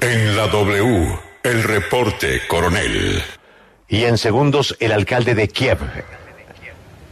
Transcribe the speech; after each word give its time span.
En 0.00 0.36
la 0.36 0.46
W, 0.46 1.18
el 1.42 1.62
reporte 1.64 2.42
coronel. 2.46 3.20
Y 3.88 4.04
en 4.04 4.16
segundos, 4.16 4.76
el 4.78 4.92
alcalde 4.92 5.34
de 5.34 5.48
Kiev. 5.48 5.78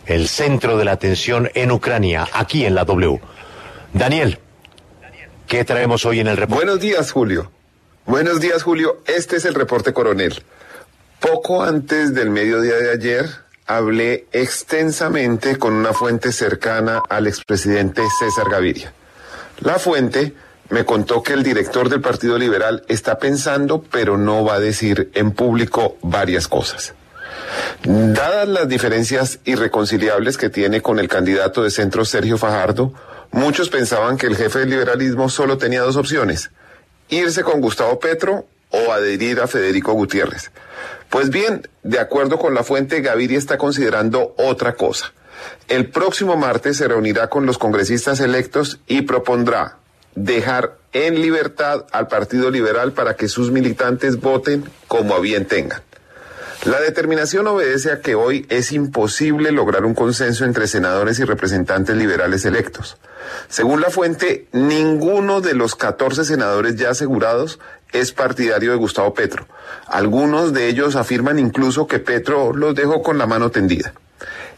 El 0.06 0.28
centro 0.28 0.76
de 0.78 0.84
la 0.84 0.92
atención 0.92 1.50
en 1.54 1.72
Ucrania, 1.72 2.28
aquí 2.32 2.64
en 2.64 2.76
la 2.76 2.84
W. 2.84 3.20
Daniel, 3.92 4.38
¿qué 5.48 5.64
traemos 5.64 6.04
hoy 6.06 6.20
en 6.20 6.28
el 6.28 6.36
reporte? 6.36 6.64
Buenos 6.64 6.80
días, 6.80 7.10
Julio. 7.10 7.50
Buenos 8.04 8.40
días, 8.40 8.62
Julio. 8.62 9.02
Este 9.06 9.36
es 9.36 9.44
el 9.46 9.54
reporte 9.54 9.92
coronel. 9.92 10.44
Poco 11.18 11.64
antes 11.64 12.14
del 12.14 12.30
mediodía 12.30 12.76
de 12.76 12.92
ayer, 12.92 13.28
hablé 13.66 14.26
extensamente 14.30 15.56
con 15.58 15.72
una 15.74 15.92
fuente 15.92 16.30
cercana 16.30 17.02
al 17.08 17.26
expresidente 17.26 18.02
César 18.20 18.48
Gaviria. 18.48 18.92
La 19.58 19.80
fuente 19.80 20.34
me 20.68 20.84
contó 20.84 21.22
que 21.22 21.32
el 21.32 21.42
director 21.42 21.88
del 21.88 22.00
Partido 22.00 22.38
Liberal 22.38 22.84
está 22.88 23.18
pensando, 23.18 23.82
pero 23.82 24.16
no 24.18 24.44
va 24.44 24.54
a 24.54 24.60
decir 24.60 25.10
en 25.14 25.32
público 25.32 25.96
varias 26.02 26.48
cosas. 26.48 26.94
Dadas 27.84 28.48
las 28.48 28.68
diferencias 28.68 29.38
irreconciliables 29.44 30.36
que 30.36 30.50
tiene 30.50 30.82
con 30.82 30.98
el 30.98 31.08
candidato 31.08 31.62
de 31.62 31.70
centro 31.70 32.04
Sergio 32.04 32.38
Fajardo, 32.38 32.92
muchos 33.30 33.68
pensaban 33.68 34.16
que 34.16 34.26
el 34.26 34.36
jefe 34.36 34.60
del 34.60 34.70
liberalismo 34.70 35.28
solo 35.28 35.56
tenía 35.58 35.82
dos 35.82 35.96
opciones, 35.96 36.50
irse 37.08 37.42
con 37.44 37.60
Gustavo 37.60 37.98
Petro 38.00 38.46
o 38.70 38.92
adherir 38.92 39.40
a 39.40 39.46
Federico 39.46 39.92
Gutiérrez. 39.92 40.50
Pues 41.08 41.30
bien, 41.30 41.68
de 41.84 42.00
acuerdo 42.00 42.38
con 42.38 42.54
la 42.54 42.64
fuente, 42.64 43.00
Gaviria 43.00 43.38
está 43.38 43.56
considerando 43.56 44.34
otra 44.38 44.74
cosa. 44.74 45.12
El 45.68 45.90
próximo 45.90 46.36
martes 46.36 46.78
se 46.78 46.88
reunirá 46.88 47.28
con 47.28 47.46
los 47.46 47.58
congresistas 47.58 48.20
electos 48.20 48.80
y 48.86 49.02
propondrá 49.02 49.76
dejar 50.16 50.78
en 50.92 51.20
libertad 51.20 51.84
al 51.92 52.08
Partido 52.08 52.50
Liberal 52.50 52.92
para 52.92 53.14
que 53.14 53.28
sus 53.28 53.52
militantes 53.52 54.20
voten 54.20 54.64
como 54.88 55.14
a 55.14 55.20
bien 55.20 55.46
tengan. 55.46 55.82
La 56.64 56.80
determinación 56.80 57.46
obedece 57.46 57.92
a 57.92 58.00
que 58.00 58.14
hoy 58.16 58.46
es 58.48 58.72
imposible 58.72 59.52
lograr 59.52 59.84
un 59.84 59.94
consenso 59.94 60.44
entre 60.44 60.66
senadores 60.66 61.18
y 61.20 61.24
representantes 61.24 61.94
liberales 61.96 62.44
electos. 62.44 62.96
Según 63.48 63.80
la 63.80 63.90
fuente, 63.90 64.48
ninguno 64.52 65.40
de 65.40 65.54
los 65.54 65.76
14 65.76 66.24
senadores 66.24 66.76
ya 66.76 66.90
asegurados 66.90 67.60
es 67.92 68.10
partidario 68.12 68.72
de 68.72 68.78
Gustavo 68.78 69.14
Petro. 69.14 69.46
Algunos 69.86 70.52
de 70.54 70.68
ellos 70.68 70.96
afirman 70.96 71.38
incluso 71.38 71.86
que 71.86 71.98
Petro 71.98 72.52
los 72.52 72.74
dejó 72.74 73.02
con 73.02 73.18
la 73.18 73.26
mano 73.26 73.50
tendida. 73.50 73.92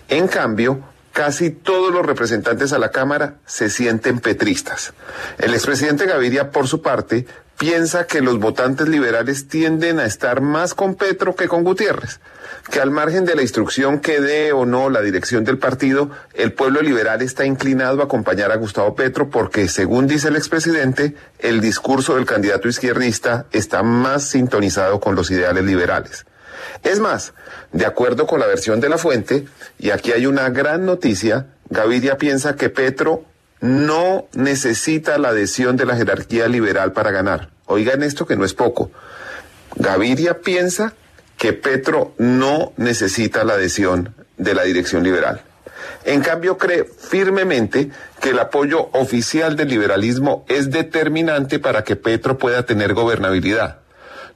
En 0.09 0.29
cambio, 0.29 0.81
casi 1.12 1.51
todos 1.51 1.92
los 1.92 2.05
representantes 2.05 2.73
a 2.73 2.78
la 2.78 2.91
Cámara 2.91 3.34
se 3.47 3.70
sienten 3.70 4.20
petristas. 4.20 4.92
El 5.39 5.55
expresidente 5.55 6.06
Gaviria, 6.06 6.51
por 6.51 6.69
su 6.69 6.83
parte, 6.83 7.27
piensa 7.59 8.06
que 8.06 8.20
los 8.20 8.39
votantes 8.39 8.89
liberales 8.89 9.48
tienden 9.48 9.98
a 9.98 10.06
estar 10.06 10.41
más 10.41 10.75
con 10.75 10.95
Petro 10.95 11.34
que 11.34 11.48
con 11.48 11.64
Gutiérrez, 11.64 12.20
que 12.70 12.81
al 12.81 12.92
margen 12.92 13.25
de 13.25 13.34
la 13.34 13.42
instrucción 13.42 13.98
que 13.98 14.20
dé 14.20 14.53
o 14.53 14.64
no 14.64 14.91
la 14.91 15.01
dirección 15.01 15.45
del 15.45 15.58
partido, 15.58 16.11
el 16.35 16.52
pueblo 16.52 16.80
liberal 16.83 17.20
está 17.20 17.45
inclinado 17.45 18.01
a 18.01 18.05
acompañar 18.05 18.52
a 18.52 18.57
Gustavo 18.57 18.95
Petro 18.95 19.29
porque, 19.29 19.69
según 19.69 20.07
dice 20.07 20.29
el 20.29 20.36
expresidente, 20.36 21.17
el 21.40 21.61
discurso 21.61 22.14
del 22.14 22.27
candidato 22.27 22.69
izquierdista 22.69 23.46
está 23.51 23.83
más 23.83 24.25
sintonizado 24.25 25.01
con 25.01 25.17
los 25.17 25.30
ideales 25.30 25.64
liberales. 25.64 26.27
Es 26.83 27.01
más, 27.01 27.35
de 27.73 27.86
acuerdo 27.86 28.27
con 28.27 28.41
la 28.41 28.46
versión 28.46 28.80
de 28.80 28.89
la 28.89 28.98
fuente, 28.98 29.46
y 29.79 29.91
aquí 29.91 30.13
hay 30.13 30.27
una 30.27 30.51
gran 30.51 30.85
noticia, 30.86 31.46
Gaviria 31.70 32.17
piensa 32.17 32.57
que 32.57 32.70
Petro 32.70 33.24
no 33.61 34.27
necesita 34.33 35.19
la 35.19 35.30
adhesión 35.30 35.77
de 35.77 35.86
la 35.86 35.96
jerarquía 35.96 36.48
liberal 36.48 36.92
para 36.92 37.11
ganar. 37.11 37.51
Oigan 37.67 38.02
esto 38.02 38.27
que 38.27 38.36
no 38.36 38.45
es 38.45 38.55
poco. 38.55 38.91
Gaviria 39.77 40.41
piensa 40.41 40.95
que 41.36 41.52
Petro 41.52 42.14
no 42.19 42.73
necesita 42.77 43.45
la 43.45 43.55
adhesión 43.55 44.14
de 44.36 44.55
la 44.55 44.63
dirección 44.63 45.02
liberal. 45.02 45.42
En 46.05 46.20
cambio, 46.20 46.57
cree 46.58 46.85
firmemente 46.85 47.90
que 48.20 48.30
el 48.30 48.39
apoyo 48.39 48.89
oficial 48.92 49.57
del 49.57 49.69
liberalismo 49.69 50.45
es 50.48 50.70
determinante 50.70 51.58
para 51.58 51.85
que 51.85 51.96
Petro 51.96 52.39
pueda 52.39 52.64
tener 52.64 52.95
gobernabilidad. 52.95 53.80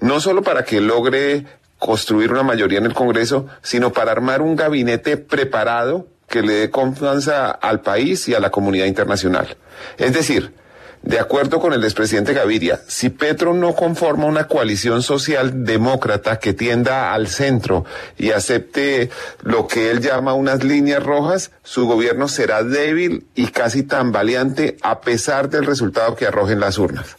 No 0.01 0.21
solo 0.21 0.43
para 0.43 0.65
que 0.65 0.81
logre 0.81 1.47
construir 1.83 2.31
una 2.31 2.45
mayoría 2.45 2.79
en 2.79 2.87
el 2.87 2.95
Congreso, 2.95 3.49
sino 3.61 3.93
para 3.93 4.13
armar 4.13 4.41
un 4.41 4.55
gabinete 4.55 5.17
preparado 5.17 6.07
que 6.29 6.41
le 6.41 6.53
dé 6.53 6.71
confianza 6.71 7.51
al 7.51 7.81
país 7.81 8.29
y 8.29 8.37
a 8.37 8.41
la 8.41 8.51
comunidad 8.51 8.87
internacional. 8.87 9.57
Es 9.99 10.13
decir, 10.13 10.55
de 11.03 11.19
acuerdo 11.19 11.59
con 11.59 11.73
el 11.73 11.83
expresidente 11.83 12.35
Gaviria, 12.35 12.81
si 12.87 13.11
Petro 13.11 13.53
no 13.53 13.75
conforma 13.75 14.27
una 14.27 14.47
coalición 14.47 15.03
social 15.03 15.65
demócrata 15.65 16.39
que 16.39 16.53
tienda 16.53 17.13
al 17.13 17.27
centro 17.27 17.85
y 18.17 18.31
acepte 18.31 19.11
lo 19.43 19.67
que 19.67 19.91
él 19.91 20.01
llama 20.01 20.35
unas 20.35 20.63
líneas 20.63 21.03
rojas, 21.03 21.51
su 21.65 21.89
gobierno 21.89 22.29
será 22.29 22.63
débil 22.63 23.27
y 23.35 23.49
casi 23.49 23.83
tambaleante 23.83 24.77
a 24.83 25.01
pesar 25.01 25.51
del 25.51 25.67
resultado 25.67 26.15
que 26.15 26.29
arrojen 26.29 26.61
las 26.61 26.79
urnas. 26.79 27.17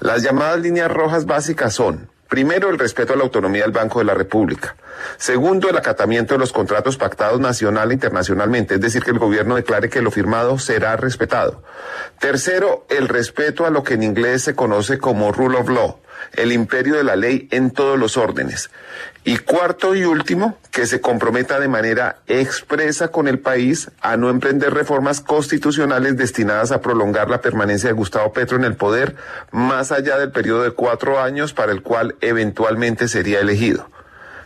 Las 0.00 0.22
llamadas 0.22 0.60
líneas 0.60 0.90
rojas 0.90 1.26
básicas 1.26 1.74
son 1.74 2.10
Primero, 2.32 2.70
el 2.70 2.78
respeto 2.78 3.12
a 3.12 3.16
la 3.16 3.24
autonomía 3.24 3.64
del 3.64 3.72
Banco 3.72 3.98
de 3.98 4.06
la 4.06 4.14
República. 4.14 4.74
Segundo, 5.18 5.68
el 5.68 5.76
acatamiento 5.76 6.32
de 6.32 6.38
los 6.38 6.50
contratos 6.50 6.96
pactados 6.96 7.38
nacional 7.40 7.90
e 7.90 7.92
internacionalmente, 7.92 8.76
es 8.76 8.80
decir, 8.80 9.02
que 9.04 9.10
el 9.10 9.18
gobierno 9.18 9.54
declare 9.54 9.90
que 9.90 10.00
lo 10.00 10.10
firmado 10.10 10.58
será 10.58 10.96
respetado. 10.96 11.62
Tercero, 12.18 12.86
el 12.88 13.08
respeto 13.08 13.66
a 13.66 13.70
lo 13.70 13.82
que 13.82 13.92
en 13.94 14.02
inglés 14.02 14.44
se 14.44 14.54
conoce 14.54 14.96
como 14.96 15.30
rule 15.30 15.58
of 15.58 15.68
law, 15.68 15.98
el 16.34 16.52
imperio 16.52 16.96
de 16.96 17.04
la 17.04 17.16
ley 17.16 17.48
en 17.50 17.70
todos 17.70 17.98
los 17.98 18.16
órdenes. 18.16 18.70
Y 19.24 19.36
cuarto 19.36 19.94
y 19.94 20.04
último, 20.04 20.58
que 20.72 20.86
se 20.86 21.00
comprometa 21.00 21.60
de 21.60 21.68
manera 21.68 22.16
expresa 22.26 23.08
con 23.08 23.28
el 23.28 23.38
país 23.38 23.90
a 24.00 24.16
no 24.16 24.30
emprender 24.30 24.74
reformas 24.74 25.20
constitucionales 25.20 26.16
destinadas 26.16 26.72
a 26.72 26.80
prolongar 26.80 27.30
la 27.30 27.40
permanencia 27.40 27.88
de 27.88 27.94
Gustavo 27.94 28.32
Petro 28.32 28.56
en 28.56 28.64
el 28.64 28.74
poder 28.74 29.14
más 29.52 29.92
allá 29.92 30.18
del 30.18 30.32
periodo 30.32 30.64
de 30.64 30.72
cuatro 30.72 31.20
años 31.20 31.52
para 31.52 31.72
el 31.72 31.82
cual 31.82 32.16
eventualmente 32.20 33.06
sería 33.06 33.40
elegido. 33.40 33.88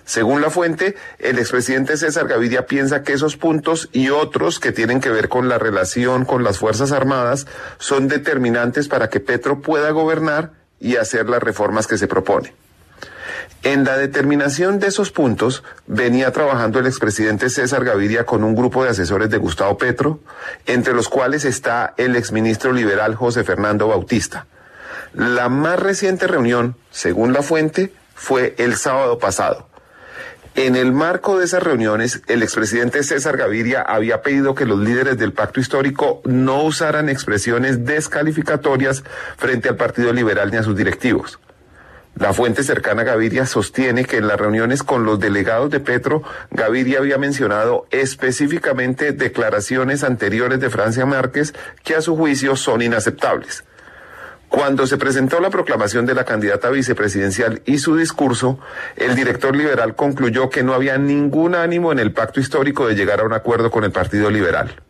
Según 0.06 0.40
la 0.40 0.50
fuente, 0.50 0.94
el 1.18 1.38
expresidente 1.40 1.96
César 1.96 2.28
Gaviria 2.28 2.66
piensa 2.66 3.02
que 3.02 3.12
esos 3.12 3.36
puntos 3.36 3.88
y 3.92 4.10
otros 4.10 4.60
que 4.60 4.70
tienen 4.70 5.00
que 5.00 5.10
ver 5.10 5.28
con 5.28 5.48
la 5.48 5.58
relación 5.58 6.24
con 6.24 6.44
las 6.44 6.58
Fuerzas 6.58 6.92
Armadas 6.92 7.48
son 7.78 8.06
determinantes 8.06 8.86
para 8.86 9.10
que 9.10 9.18
Petro 9.18 9.62
pueda 9.62 9.90
gobernar 9.90 10.52
y 10.80 10.96
hacer 10.96 11.28
las 11.28 11.42
reformas 11.42 11.86
que 11.86 11.98
se 11.98 12.08
propone. 12.08 12.54
En 13.62 13.84
la 13.84 13.96
determinación 13.96 14.78
de 14.78 14.86
esos 14.86 15.10
puntos 15.10 15.64
venía 15.86 16.30
trabajando 16.30 16.78
el 16.78 16.86
expresidente 16.86 17.50
César 17.50 17.84
Gaviria 17.84 18.24
con 18.24 18.44
un 18.44 18.54
grupo 18.54 18.84
de 18.84 18.90
asesores 18.90 19.28
de 19.28 19.38
Gustavo 19.38 19.76
Petro, 19.76 20.20
entre 20.66 20.94
los 20.94 21.08
cuales 21.08 21.44
está 21.44 21.94
el 21.96 22.14
exministro 22.14 22.72
liberal 22.72 23.16
José 23.16 23.42
Fernando 23.42 23.88
Bautista. 23.88 24.46
La 25.14 25.48
más 25.48 25.80
reciente 25.80 26.26
reunión, 26.26 26.76
según 26.90 27.32
la 27.32 27.42
fuente, 27.42 27.92
fue 28.14 28.54
el 28.58 28.76
sábado 28.76 29.18
pasado. 29.18 29.66
En 30.56 30.74
el 30.74 30.90
marco 30.90 31.38
de 31.38 31.44
esas 31.44 31.62
reuniones, 31.62 32.22
el 32.28 32.42
expresidente 32.42 33.02
César 33.02 33.36
Gaviria 33.36 33.82
había 33.82 34.22
pedido 34.22 34.54
que 34.54 34.64
los 34.64 34.78
líderes 34.78 35.18
del 35.18 35.34
pacto 35.34 35.60
histórico 35.60 36.22
no 36.24 36.62
usaran 36.62 37.10
expresiones 37.10 37.84
descalificatorias 37.84 39.04
frente 39.36 39.68
al 39.68 39.76
Partido 39.76 40.14
Liberal 40.14 40.50
ni 40.50 40.56
a 40.56 40.62
sus 40.62 40.74
directivos. 40.74 41.38
La 42.14 42.32
fuente 42.32 42.62
cercana 42.62 43.02
a 43.02 43.04
Gaviria 43.04 43.44
sostiene 43.44 44.06
que 44.06 44.16
en 44.16 44.28
las 44.28 44.40
reuniones 44.40 44.82
con 44.82 45.04
los 45.04 45.20
delegados 45.20 45.70
de 45.70 45.80
Petro, 45.80 46.22
Gaviria 46.50 47.00
había 47.00 47.18
mencionado 47.18 47.86
específicamente 47.90 49.12
declaraciones 49.12 50.04
anteriores 50.04 50.58
de 50.58 50.70
Francia 50.70 51.04
Márquez 51.04 51.52
que 51.84 51.96
a 51.96 52.00
su 52.00 52.16
juicio 52.16 52.56
son 52.56 52.80
inaceptables. 52.80 53.62
Cuando 54.48 54.86
se 54.86 54.96
presentó 54.96 55.40
la 55.40 55.50
proclamación 55.50 56.06
de 56.06 56.14
la 56.14 56.24
candidata 56.24 56.70
vicepresidencial 56.70 57.62
y 57.66 57.78
su 57.78 57.96
discurso, 57.96 58.58
el 58.96 59.14
director 59.14 59.56
liberal 59.56 59.96
concluyó 59.96 60.50
que 60.50 60.62
no 60.62 60.72
había 60.72 60.98
ningún 60.98 61.54
ánimo 61.54 61.92
en 61.92 61.98
el 61.98 62.12
pacto 62.12 62.40
histórico 62.40 62.86
de 62.86 62.94
llegar 62.94 63.20
a 63.20 63.24
un 63.24 63.32
acuerdo 63.32 63.70
con 63.70 63.84
el 63.84 63.92
Partido 63.92 64.30
Liberal. 64.30 64.82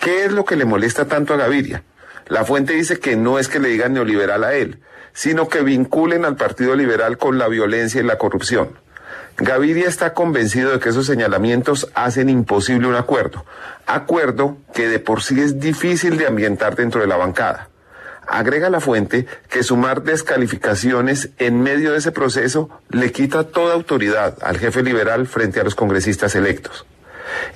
¿Qué 0.00 0.24
es 0.24 0.32
lo 0.32 0.44
que 0.44 0.56
le 0.56 0.64
molesta 0.64 1.04
tanto 1.04 1.34
a 1.34 1.36
Gaviria? 1.36 1.84
La 2.26 2.44
fuente 2.44 2.72
dice 2.72 2.98
que 2.98 3.14
no 3.14 3.38
es 3.38 3.48
que 3.48 3.60
le 3.60 3.68
digan 3.68 3.92
neoliberal 3.92 4.42
a 4.42 4.54
él, 4.54 4.80
sino 5.12 5.48
que 5.48 5.62
vinculen 5.62 6.24
al 6.24 6.36
Partido 6.36 6.74
Liberal 6.74 7.18
con 7.18 7.38
la 7.38 7.48
violencia 7.48 8.00
y 8.00 8.04
la 8.04 8.18
corrupción. 8.18 8.78
Gaviria 9.36 9.88
está 9.88 10.14
convencido 10.14 10.72
de 10.72 10.78
que 10.78 10.88
esos 10.88 11.06
señalamientos 11.06 11.90
hacen 11.94 12.28
imposible 12.28 12.86
un 12.86 12.94
acuerdo, 12.94 13.44
acuerdo 13.86 14.56
que 14.74 14.88
de 14.88 14.98
por 14.98 15.22
sí 15.22 15.40
es 15.40 15.60
difícil 15.60 16.16
de 16.16 16.26
ambientar 16.26 16.74
dentro 16.76 17.00
de 17.00 17.06
la 17.06 17.16
bancada. 17.16 17.68
Agrega 18.26 18.70
la 18.70 18.80
fuente 18.80 19.26
que 19.48 19.62
sumar 19.62 20.02
descalificaciones 20.02 21.30
en 21.38 21.60
medio 21.60 21.92
de 21.92 21.98
ese 21.98 22.12
proceso 22.12 22.70
le 22.90 23.10
quita 23.12 23.44
toda 23.44 23.74
autoridad 23.74 24.38
al 24.42 24.58
jefe 24.58 24.82
liberal 24.82 25.26
frente 25.26 25.60
a 25.60 25.64
los 25.64 25.74
congresistas 25.74 26.34
electos. 26.34 26.86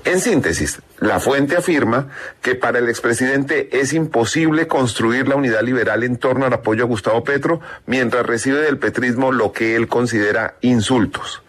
En 0.04 0.20
síntesis, 0.20 0.80
la 0.98 1.20
fuente 1.20 1.56
afirma 1.56 2.08
que 2.40 2.54
para 2.54 2.78
el 2.78 2.88
expresidente 2.88 3.78
es 3.78 3.92
imposible 3.92 4.66
construir 4.66 5.28
la 5.28 5.36
unidad 5.36 5.62
liberal 5.62 6.02
en 6.02 6.16
torno 6.16 6.46
al 6.46 6.52
apoyo 6.52 6.84
a 6.84 6.86
Gustavo 6.86 7.24
Petro 7.24 7.60
mientras 7.86 8.24
recibe 8.24 8.60
del 8.60 8.78
petrismo 8.78 9.32
lo 9.32 9.52
que 9.52 9.76
él 9.76 9.88
considera 9.88 10.54
insultos. 10.60 11.42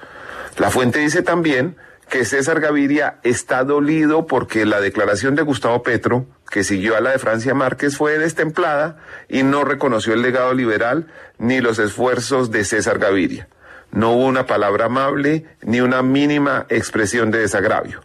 La 0.57 0.71
fuente 0.71 0.99
dice 0.99 1.21
también 1.21 1.77
que 2.09 2.25
César 2.25 2.59
Gaviria 2.59 3.19
está 3.23 3.63
dolido 3.63 4.27
porque 4.27 4.65
la 4.65 4.79
declaración 4.79 5.35
de 5.35 5.41
Gustavo 5.41 5.83
Petro, 5.83 6.25
que 6.49 6.63
siguió 6.63 6.95
a 6.95 7.01
la 7.01 7.11
de 7.11 7.19
Francia 7.19 7.53
Márquez, 7.53 7.97
fue 7.97 8.17
destemplada 8.17 8.97
y 9.27 9.43
no 9.43 9.63
reconoció 9.65 10.13
el 10.13 10.21
legado 10.21 10.53
liberal 10.53 11.07
ni 11.37 11.59
los 11.59 11.79
esfuerzos 11.79 12.49
de 12.51 12.63
César 12.63 12.99
Gaviria. 12.99 13.49
No 13.91 14.11
hubo 14.13 14.25
una 14.25 14.45
palabra 14.45 14.85
amable 14.85 15.45
ni 15.61 15.81
una 15.81 16.01
mínima 16.01 16.65
expresión 16.69 17.31
de 17.31 17.39
desagravio, 17.39 18.01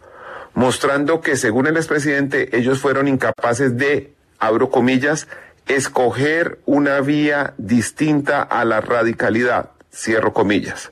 mostrando 0.53 1.21
que, 1.21 1.35
según 1.35 1.67
el 1.67 1.77
expresidente, 1.77 2.57
ellos 2.57 2.79
fueron 2.79 3.07
incapaces 3.07 3.77
de, 3.77 4.13
abro 4.39 4.69
comillas, 4.69 5.27
escoger 5.67 6.59
una 6.65 6.99
vía 6.99 7.53
distinta 7.57 8.41
a 8.41 8.65
la 8.65 8.81
radicalidad, 8.81 9.69
cierro 9.93 10.33
comillas. 10.33 10.91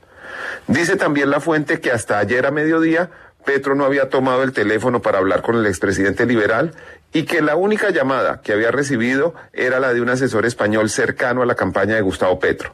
Dice 0.68 0.96
también 0.96 1.30
la 1.30 1.40
fuente 1.40 1.80
que 1.80 1.92
hasta 1.92 2.20
ayer 2.20 2.46
a 2.46 2.52
mediodía 2.52 3.10
Petro 3.46 3.76
no 3.76 3.86
había 3.86 4.10
tomado 4.10 4.44
el 4.44 4.52
teléfono 4.52 5.02
para 5.02 5.18
hablar 5.18 5.42
con 5.42 5.56
el 5.56 5.66
expresidente 5.66 6.26
liberal 6.26 6.74
y 7.12 7.24
que 7.24 7.42
la 7.42 7.56
única 7.56 7.90
llamada 7.90 8.42
que 8.42 8.54
había 8.54 8.72
recibido 8.72 9.34
era 9.54 9.80
la 9.80 9.94
de 9.94 10.02
un 10.02 10.10
asesor 10.10 10.46
español 10.46 10.90
cercano 10.90 11.42
a 11.42 11.46
la 11.46 11.56
campaña 11.56 11.96
de 11.96 12.02
Gustavo 12.02 12.40
Petro. 12.40 12.74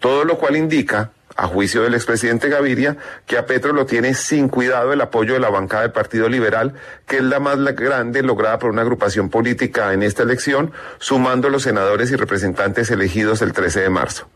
Todo 0.00 0.24
lo 0.24 0.36
cual 0.38 0.56
indica, 0.56 1.12
a 1.36 1.46
juicio 1.46 1.82
del 1.82 1.94
expresidente 1.94 2.48
Gaviria, 2.48 2.96
que 3.24 3.38
a 3.38 3.46
Petro 3.46 3.72
lo 3.72 3.86
tiene 3.86 4.14
sin 4.14 4.48
cuidado 4.48 4.92
el 4.92 5.00
apoyo 5.00 5.34
de 5.34 5.40
la 5.40 5.48
bancada 5.48 5.82
del 5.82 5.92
Partido 5.92 6.28
Liberal, 6.28 6.74
que 7.06 7.18
es 7.18 7.22
la 7.22 7.40
más 7.40 7.56
grande 7.58 8.22
lograda 8.22 8.58
por 8.58 8.70
una 8.70 8.82
agrupación 8.82 9.30
política 9.30 9.92
en 9.92 10.02
esta 10.02 10.24
elección, 10.24 10.72
sumando 10.98 11.48
los 11.48 11.62
senadores 11.62 12.10
y 12.10 12.16
representantes 12.16 12.90
elegidos 12.90 13.40
el 13.42 13.52
13 13.52 13.80
de 13.80 13.90
marzo. 13.90 14.28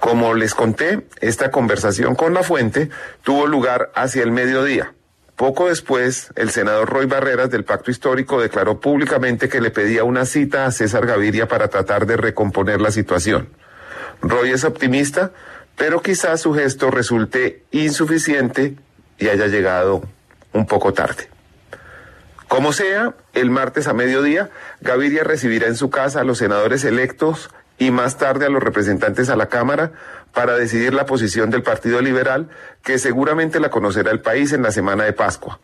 Como 0.00 0.32
les 0.34 0.54
conté, 0.54 1.06
esta 1.20 1.50
conversación 1.50 2.14
con 2.14 2.32
la 2.32 2.42
fuente 2.42 2.88
tuvo 3.22 3.46
lugar 3.46 3.92
hacia 3.94 4.22
el 4.22 4.32
mediodía. 4.32 4.94
Poco 5.36 5.68
después, 5.68 6.32
el 6.36 6.50
senador 6.50 6.88
Roy 6.88 7.06
Barreras 7.06 7.50
del 7.50 7.64
Pacto 7.64 7.90
Histórico 7.90 8.40
declaró 8.40 8.80
públicamente 8.80 9.48
que 9.48 9.60
le 9.60 9.70
pedía 9.70 10.04
una 10.04 10.24
cita 10.24 10.66
a 10.66 10.70
César 10.70 11.06
Gaviria 11.06 11.48
para 11.48 11.68
tratar 11.68 12.06
de 12.06 12.16
recomponer 12.16 12.80
la 12.80 12.90
situación. 12.90 13.50
Roy 14.22 14.50
es 14.50 14.64
optimista, 14.64 15.32
pero 15.76 16.02
quizás 16.02 16.42
su 16.42 16.54
gesto 16.54 16.90
resulte 16.90 17.64
insuficiente 17.70 18.76
y 19.18 19.28
haya 19.28 19.46
llegado 19.46 20.02
un 20.52 20.66
poco 20.66 20.92
tarde. 20.92 21.28
Como 22.48 22.72
sea, 22.72 23.14
el 23.32 23.50
martes 23.50 23.86
a 23.86 23.92
mediodía, 23.92 24.50
Gaviria 24.80 25.24
recibirá 25.24 25.68
en 25.68 25.76
su 25.76 25.88
casa 25.88 26.20
a 26.20 26.24
los 26.24 26.38
senadores 26.38 26.84
electos 26.84 27.50
y 27.80 27.90
más 27.90 28.18
tarde 28.18 28.44
a 28.44 28.50
los 28.50 28.62
representantes 28.62 29.30
a 29.30 29.36
la 29.36 29.48
Cámara 29.48 29.92
para 30.34 30.54
decidir 30.54 30.92
la 30.92 31.06
posición 31.06 31.48
del 31.48 31.62
Partido 31.62 32.02
Liberal, 32.02 32.50
que 32.82 32.98
seguramente 32.98 33.58
la 33.58 33.70
conocerá 33.70 34.10
el 34.10 34.20
país 34.20 34.52
en 34.52 34.62
la 34.62 34.70
semana 34.70 35.04
de 35.04 35.14
Pascua. 35.14 35.58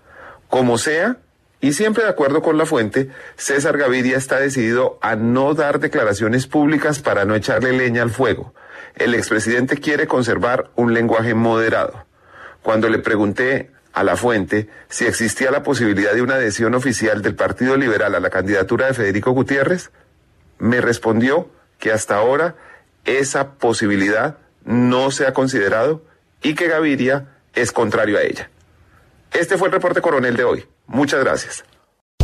Como 0.49 0.79
sea, 0.79 1.19
y 1.61 1.75
siempre 1.75 2.05
de 2.05 2.09
acuerdo 2.09 2.41
con 2.41 2.57
la 2.57 2.65
fuente, 2.65 3.11
César 3.37 3.77
Gaviria 3.77 4.17
está 4.17 4.41
decidido 4.41 4.99
a 5.03 5.15
no 5.15 5.53
dar 5.53 5.79
declaraciones 5.79 6.47
públicas 6.47 7.01
para 7.01 7.27
no 7.27 7.35
echarle 7.35 7.73
leña 7.73 8.03
al 8.03 8.11
fuego. 8.11 8.55
El 8.95 9.15
expresidente 9.15 9.77
quiere 9.77 10.07
conservar 10.07 10.71
un 10.75 10.95
lenguaje 10.95 11.35
moderado. 11.35 12.07
Cuando 12.62 12.89
le 12.89 12.99
pregunté 12.99 13.73
a 13.93 14.03
la 14.05 14.17
fuente 14.17 14.71
si 14.89 15.05
existía 15.05 15.51
la 15.51 15.62
posibilidad 15.62 16.15
de 16.15 16.23
una 16.23 16.37
adhesión 16.37 16.75
oficial 16.75 17.21
del 17.21 17.35
Partido 17.35 17.77
Liberal 17.77 18.15
a 18.15 18.21
la 18.21 18.31
candidatura 18.31 18.87
de 18.87 18.95
Federico 18.95 19.33
Gutiérrez, 19.33 19.91
me 20.59 20.81
respondió 20.81 21.51
que 21.78 21.93
hasta 21.93 22.17
ahora 22.17 22.56
esa 23.05 23.52
posibilidad 23.55 24.38
no 24.64 25.11
se 25.11 25.26
ha 25.26 25.32
considerado 25.32 26.02
y 26.43 26.55
que 26.55 26.69
Gaviria 26.69 27.28
es 27.55 27.73
contrario 27.73 28.19
a 28.19 28.23
ella. 28.23 28.50
Este 29.32 29.56
fue 29.58 29.69
el 29.69 29.73
reporte 29.73 30.00
coronel 30.00 30.37
de 30.37 30.44
hoy. 30.44 30.67
Muchas 30.87 31.23
gracias. 31.23 31.64